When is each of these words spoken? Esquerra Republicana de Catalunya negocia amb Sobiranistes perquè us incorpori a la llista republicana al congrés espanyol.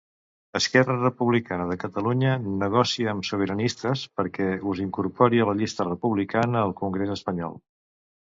Esquerra 0.59 0.93
Republicana 1.01 1.67
de 1.71 1.75
Catalunya 1.83 2.31
negocia 2.61 3.11
amb 3.11 3.27
Sobiranistes 3.29 4.07
perquè 4.21 4.49
us 4.73 4.83
incorpori 4.87 5.43
a 5.45 5.49
la 5.51 5.57
llista 5.61 5.89
republicana 5.91 6.65
al 6.67 6.75
congrés 6.83 7.15
espanyol. 7.19 7.57